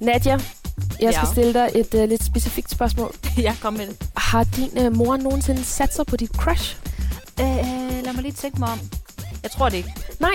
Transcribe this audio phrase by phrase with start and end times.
[0.00, 0.32] Nadia,
[1.00, 1.32] jeg skal Ja.
[1.32, 3.14] stille dig et uh, lidt specifikt spørgsmål.
[3.38, 4.08] Ja, kom med det.
[4.16, 6.76] Har din uh, mor nogensinde sat sig på dit crush?
[7.40, 7.46] Øh,
[8.04, 8.80] lad mig lige tænke mig om.
[9.42, 9.92] Jeg tror det ikke.
[10.20, 10.34] Nej,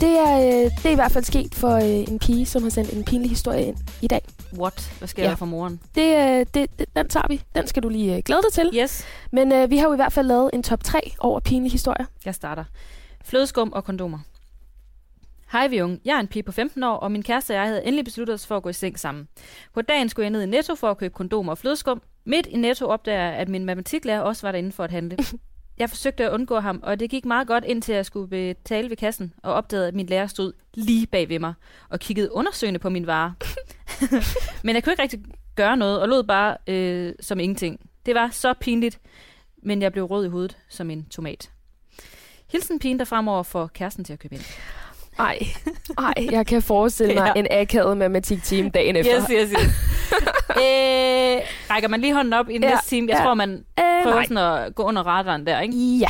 [0.00, 2.70] det er, øh, det er i hvert fald sket for øh, en pige, som har
[2.70, 4.22] sendt en pinlig historie ind i dag.
[4.58, 4.92] What?
[4.98, 5.28] Hvad sker ja.
[5.30, 5.80] der for moren?
[5.94, 7.42] Det, øh, det, det, den tager vi.
[7.54, 8.70] Den skal du lige øh, glæde dig til.
[8.82, 11.72] Yes, Men øh, vi har jo i hvert fald lavet en top 3 over pinlige
[11.72, 12.06] historier.
[12.24, 12.64] jeg starter.
[13.24, 14.18] Flødeskum og kondomer.
[15.52, 16.00] Hej vi unge.
[16.04, 18.34] Jeg er en pige på 15 år, og min kæreste og jeg havde endelig besluttet
[18.34, 19.28] os for at gå i seng sammen.
[19.74, 22.02] På dagen skulle jeg ned i Netto for at købe kondomer og flødeskum.
[22.24, 25.16] Midt i Netto opdager jeg, at min matematiklærer også var derinde for at handle.
[25.78, 28.96] Jeg forsøgte at undgå ham, og det gik meget godt, indtil jeg skulle betale ved
[28.96, 31.54] kassen, og opdagede, at min lærer stod lige bag ved mig
[31.88, 33.34] og kiggede undersøgende på min vare.
[34.64, 35.20] men jeg kunne ikke rigtig
[35.56, 37.80] gøre noget, og lod bare øh, som ingenting.
[38.06, 39.00] Det var så pinligt,
[39.62, 41.50] men jeg blev rød i hovedet som en tomat.
[42.52, 44.44] Hilsen pigen, der fremover får kæresten til at købe ind.
[45.18, 45.38] Ej,
[45.98, 47.40] ej, jeg kan forestille mig Ja.
[47.40, 49.12] en akavet matematik-team dagen efter.
[49.18, 49.62] Yes, yes, yes.
[50.56, 53.08] øh, rækker man lige hånden op i Ja, næste time?
[53.10, 53.24] Jeg ja.
[53.24, 54.24] tror, man Øh, prøver nej.
[54.24, 55.74] sådan at gå under radaren der, ikke?
[55.98, 56.08] Ja,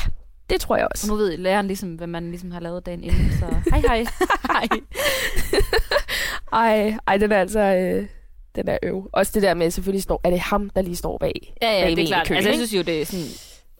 [0.51, 1.09] det tror jeg Og også.
[1.11, 4.05] nu ved læreren ligesom, hvad man ligesom har lavet dagen inden, så hej hej.
[4.53, 4.67] hej.
[6.53, 7.61] Ej, ej den er altså...
[7.61, 8.07] Øh,
[8.57, 9.09] den er øv.
[9.13, 11.55] Også det der med, selvfølgelig står, er det ham, der lige står bag.
[11.63, 12.27] Ja, ja, bag det er klart.
[12.27, 13.27] køen, Altså, jeg synes jo, det er sådan...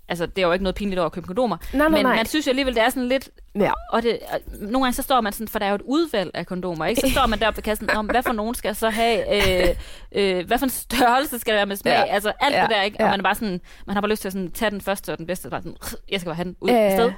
[0.09, 1.57] Altså, det er jo ikke noget pinligt over at købe kondomer.
[1.73, 2.17] Nej, nej, men nej.
[2.17, 3.31] man synes jo alligevel, det er sådan lidt...
[3.55, 3.73] Ja.
[3.93, 6.31] Og, det, og nogle gange så står man sådan, for der er jo et udvalg
[6.35, 7.01] af kondomer, ikke?
[7.01, 9.75] Så står man deroppe ved kassen, om hvad for nogen skal jeg så have, øh,
[10.13, 12.05] øh, hvad for en størrelse skal der være med smag, Ja.
[12.05, 12.63] altså alt Ja.
[12.63, 12.97] det der, ikke?
[13.01, 13.11] Og Ja.
[13.11, 15.19] man er bare sådan, man har bare lyst til at sådan, tage den første og
[15.19, 15.77] den bedste, bare sådan,
[16.11, 17.13] jeg skal bare have den ud Ja, sted.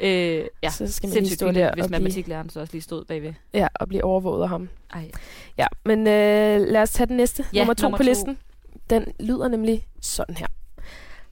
[0.00, 2.72] Øh, ja, Så skal man lige stå pinligt, der hvis og blive, matematiklæreren så også
[2.72, 3.32] lige stod bagved.
[3.54, 4.68] ja, og blive overvåget af ham.
[4.94, 5.10] Ej.
[5.58, 7.44] Ja, men øh, lad os tage den næste.
[7.54, 8.08] Ja, nummer to nummer på to.
[8.08, 8.38] listen.
[8.90, 10.46] Den lyder nemlig sådan her.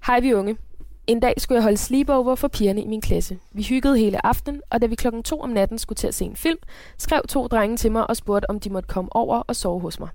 [0.07, 0.57] Hej vi unge.
[1.07, 3.39] En dag skulle jeg holde sleepover for pigerne i min klasse.
[3.53, 6.25] Vi hyggede hele aftenen, og da vi klokken to om natten skulle til at se
[6.25, 6.59] en film,
[6.99, 10.01] skrev to drenge til mig og spurgte, om de måtte komme over og sove hos
[10.01, 10.09] mig.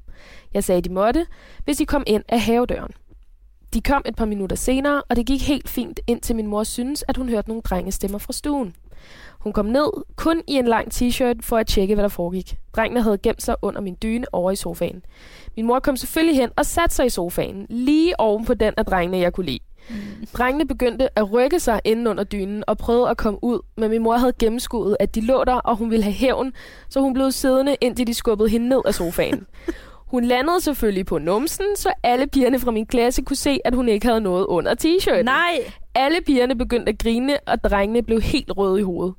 [0.54, 1.26] Jeg sagde, de måtte,
[1.66, 2.92] hvis de kom ind af havedøren.
[3.74, 7.04] De kom et par minutter senere, og det gik helt fint, indtil min mor syntes,
[7.08, 8.76] at hun hørte nogle drengestemmer fra stuen.
[9.40, 12.56] Hun kom ned, kun i en lang t-shirt, for at tjekke, hvad der foregik.
[12.76, 15.04] Drengene havde gemt sig under min dyne over i sofaen.
[15.56, 18.86] Min mor kom selvfølgelig hen og satte sig i sofaen, lige oven på den af
[18.86, 19.60] drengene, jeg kunne lide.
[20.34, 24.04] Drengene begyndte at rykke sig inden under dynen og prøvede at komme ud, men min
[24.04, 26.54] mor havde gennemskuddet, at de lå der, og hun ville have hævn,
[26.90, 29.48] så hun blev siddende, indtil de skubbede hende ned af sofaen.
[30.08, 33.90] Hun landede selvfølgelig på numsen, så alle pigerne fra min klasse kunne se, at hun
[33.90, 35.24] ikke havde noget under t-shirten.
[35.24, 35.60] Nej!
[35.96, 39.14] Alle pigerne begyndte at grine, og drengene blev helt røde i hovedet.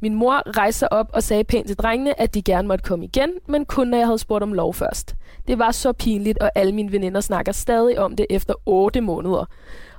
[0.00, 3.04] Min mor rejste sig op og sagde pænt til drengene, at de gerne måtte komme
[3.04, 5.14] igen, men kun når jeg havde spurgt om lov først.
[5.48, 9.44] Det var så pinligt, og alle mine veninder snakker stadig om det efter 8 måneder.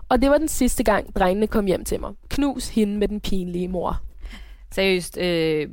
[0.09, 2.13] Og det var den sidste gang, drengene kom hjem til mig.
[2.29, 4.01] Knus hende med den pinlige mor.
[4.71, 5.69] Seriøst, øh,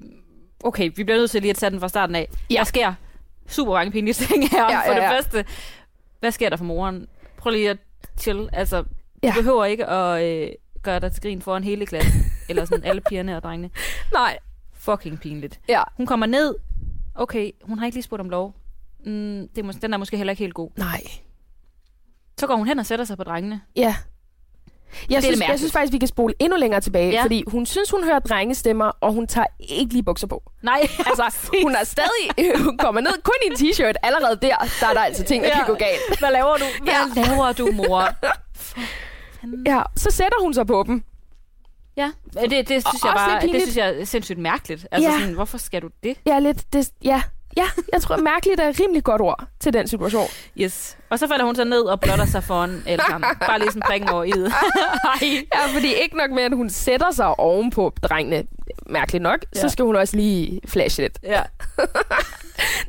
[0.64, 2.28] okay, vi bliver nødt til lige at tage den fra starten af.
[2.50, 2.54] Ja.
[2.58, 2.94] Der sker
[3.47, 4.58] super mange pinlige ting her.
[4.64, 5.10] Ja, Ja, ja, for det ja.
[5.12, 5.44] første,
[6.20, 7.06] hvad sker der for moren?
[7.36, 7.78] Prøv lige at
[8.19, 8.48] chill.
[8.52, 8.88] Altså, du
[9.22, 9.32] Ja.
[9.36, 10.48] behøver ikke at øh,
[10.82, 12.20] gøre dig til grin foran hele klassen.
[12.48, 13.70] eller sådan alle pigerne og drengene.
[14.12, 14.38] Nej.
[14.74, 15.60] Fucking pinligt.
[15.68, 15.82] Ja.
[15.97, 16.54] Hun kommer ned.
[17.14, 18.54] Okay, hun har ikke lige spurgt om lov.
[19.06, 20.70] Mm, det er, mås- den er måske heller ikke helt god.
[20.76, 21.00] Nej.
[22.41, 23.60] Så går hun hen og sætter sig på drengene.
[23.76, 23.97] Ja.
[25.11, 25.61] Jeg det synes, jeg mærkeligt.
[25.61, 27.23] synes faktisk, vi kan spole endnu længere tilbage, Ja.
[27.23, 30.43] fordi hun synes, hun hører drengestemmer, og hun tager ikke lige bukser på.
[30.62, 33.93] Nej, Altså, hun er stadig hun kommer ned kun i en t-shirt.
[34.03, 35.57] Allerede der, der er der altså ting, der Ja.
[35.57, 36.19] kan gå galt.
[36.19, 36.65] Hvad laver du?
[36.83, 37.23] Hvad Ja.
[37.23, 38.05] laver du, mor?
[39.67, 41.03] Ja, så sætter hun sig på dem.
[41.97, 44.87] Ja, det, det, synes Og jeg bare, det synes jeg er sindssygt mærkeligt.
[44.91, 45.19] Altså Ja.
[45.21, 46.16] sådan, hvorfor skal du det?
[46.27, 47.22] Ja, lidt, det, ja,
[47.56, 50.28] ja, jeg tror, mærkeligt er et rimelig godt ord til den situation.
[50.60, 50.97] Yes.
[51.10, 53.30] Og så falder hun så ned og blotter sig foran alle sammen.
[53.47, 54.53] Bare lige sådan prikken over i det.
[55.22, 58.44] Ja, fordi ikke nok med, at hun sætter sig ovenpå drengene,
[58.86, 59.60] mærkeligt nok, ja.
[59.60, 61.18] Så skal hun også lige flashe lidt.
[61.22, 61.42] ja.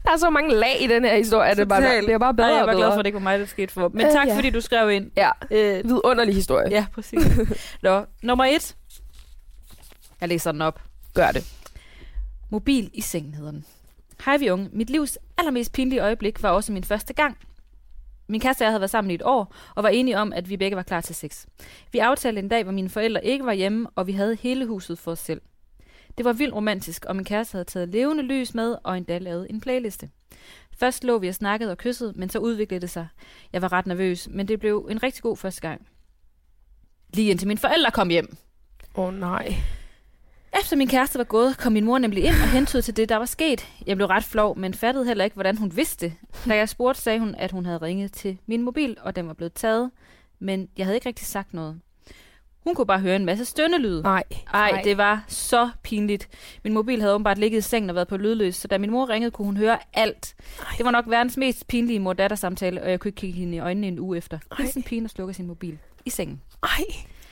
[0.04, 2.06] Der er så mange lag i den her historie, at det bare, Totalt.
[2.06, 3.74] bliver bare bedre Nej, jeg var glad for, at det ikke var mig, der skete
[3.74, 3.90] for.
[3.94, 4.36] Men Øh, tak, ja.
[4.36, 5.12] fordi du skrev ind.
[5.18, 6.68] Ja, Øh, vidunderlig historie.
[6.72, 7.22] ja, præcis.
[7.84, 8.76] Nå, nummer et.
[10.22, 10.82] Jeg læser den op.
[11.14, 11.46] Gør det.
[12.50, 13.66] Mobil i sengen hedder den.
[14.26, 14.70] Hej vi unge.
[14.74, 17.38] Mit livs allermest pinlige øjeblik var også min første gang.
[18.30, 20.50] Min kæreste og jeg havde været sammen i et år, og var enige om, at
[20.50, 21.46] vi begge var klar til sex.
[21.92, 25.00] Vi aftalte en dag, hvor mine forældre ikke var hjemme, og vi havde hele huset
[25.00, 25.42] for os selv.
[26.18, 29.48] Det var vildt romantisk, og min kæreste havde taget levende lys med og endda lavet
[29.50, 30.10] en playliste.
[30.80, 33.08] Først lå vi og snakkede og kyssede, men så udviklede det sig.
[33.54, 35.88] Jeg var ret nervøs, men det blev en rigtig god første gang.
[37.14, 38.38] Lige indtil mine forældre kom hjem.
[38.96, 39.56] Åh oh, nej.
[40.60, 43.16] Efter min kæreste var gået, kom min mor nemlig ind og hentede til det, der
[43.16, 43.68] var sket.
[43.88, 46.14] Jeg blev ret flov, men fattede heller ikke, hvordan hun vidste det.
[46.48, 49.34] Da jeg spurgte, sagde hun, at hun havde ringet til min mobil, og den var
[49.34, 49.92] blevet taget.
[50.40, 51.80] Men jeg havde ikke rigtig sagt noget.
[52.64, 54.02] Hun kunne bare høre en masse stønnelyde.
[54.02, 54.24] Nej.
[54.54, 56.30] Ej, det var så pinligt.
[56.64, 59.10] Min mobil havde åbenbart ligget i sengen og været på lydløs, så da min mor
[59.10, 60.36] ringede, kunne hun høre alt.
[60.60, 60.66] Ej.
[60.78, 63.88] Det var nok verdens mest pinlige mor-datter-samtale, og jeg kunne ikke kigge hende i øjnene
[63.88, 64.40] en uge efter.
[64.58, 66.42] Hilsen pigen og slukker sin mobil i sengen.
[66.64, 66.70] Ej,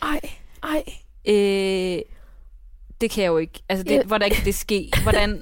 [0.02, 0.20] ej,
[0.64, 0.84] ej.
[1.28, 2.02] Øh,
[3.02, 3.64] det kan jeg jo ikke.
[3.70, 4.04] Altså, det, Ja.
[4.04, 4.90] hvordan kan det ske?
[5.04, 5.30] Hvordan...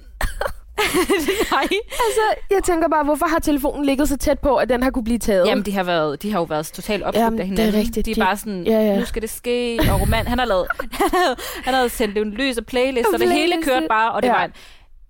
[1.51, 1.67] Nej.
[1.81, 2.21] Altså,
[2.51, 5.19] jeg tænker bare, hvorfor har telefonen ligget så tæt på, at den har kunne blive
[5.19, 5.47] taget?
[5.47, 7.79] Jamen, de har, været, de har jo været totalt opslugt Jamen, af det er hinanden.
[7.87, 8.05] rigtigt.
[8.05, 8.99] De er De- bare sådan, Ja, ja.
[8.99, 10.67] nu skal det ske, og roman, han har lavet,
[11.01, 14.21] han havde, han havde sendt en lys og playlist, og det hele kørte bare, og
[14.21, 14.33] det Ja.
[14.33, 14.49] var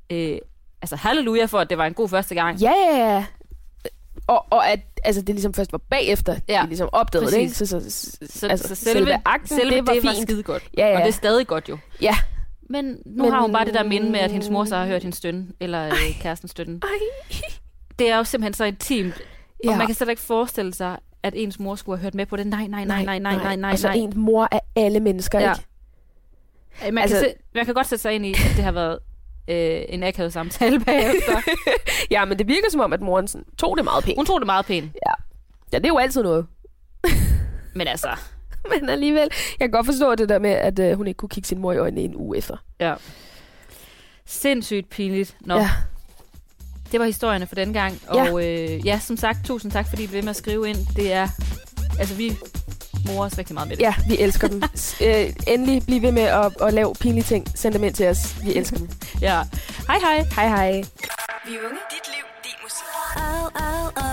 [0.09, 0.37] en, øh,
[0.81, 2.57] altså halleluja for, at det var en god første gang.
[2.59, 3.25] Ja, ja, ja.
[4.27, 7.49] Og, og at altså, det ligesom først var bagefter, Ja, de ligesom opdagede det, ikke?
[7.49, 7.69] præcis.
[7.69, 10.21] Så, så, så, Så, altså, så selve, akten, selve det var det var fint.
[10.29, 10.63] skide godt.
[10.77, 10.93] Ja, ja.
[10.95, 11.77] Og det er stadig godt jo.
[12.01, 12.15] Ja.
[12.69, 14.85] Men nu Men- har hun bare det der minde med, at hendes mor så har
[14.85, 16.79] hørt hendes stønne, eller øh, kærestens stønne.
[16.83, 17.37] Ej.
[17.99, 19.13] Det er jo simpelthen så intimt,
[19.63, 19.69] ja.
[19.69, 19.71] Ja.
[19.71, 22.35] og man kan slet ikke forestille sig, at ens mor skulle have hørt med på
[22.35, 22.47] det.
[22.47, 23.71] Nej, nej, nej, nej, nej, nej, nej.
[23.71, 23.95] Og så nej.
[23.97, 25.51] en mor af alle mennesker, Ja.
[25.53, 25.65] ikke?
[26.93, 28.71] Man, Altså- altså, kan se, man kan godt sætte sig ind i, at det har
[28.71, 28.99] været
[29.47, 31.41] øh, en akavet samtale bagefter.
[32.11, 34.17] Ja, men det virker som om, at moren sådan, tog det meget pænt.
[34.17, 34.91] Hun tog det meget pænt.
[35.71, 36.45] Ja, det er jo altid noget.
[37.75, 38.09] Men altså,
[38.79, 39.29] Men alligevel,
[39.59, 41.71] jeg kan godt forstå det der med, at øh, hun ikke kunne kigge sin mor
[41.73, 42.57] i øjnene en uge efter.
[42.79, 42.93] ja.
[44.25, 45.35] Sindssygt pinligt.
[45.41, 45.59] Nå, Ja.
[45.61, 45.69] ja.
[46.91, 47.99] det var historierne for den gang.
[48.07, 50.77] Og øh, ja, som sagt, tusind tak, fordi I blev ved med at skrive ind.
[50.95, 51.27] Det er,
[51.99, 52.37] altså vi
[53.07, 53.83] morer os rigtig meget med det.
[53.83, 54.63] Ja, vi elsker dem.
[55.01, 57.47] Øh, endelig bliv ved med at, at lave pinlige ting.
[57.55, 58.43] Send dem ind til os.
[58.45, 58.89] Vi elsker dem.
[59.21, 59.41] ja.
[59.87, 60.25] Hej hej.
[60.35, 60.71] Hej hej.
[61.45, 62.85] Vi unge, dit liv, din musik.
[63.17, 64.12] Oh, oh, oh.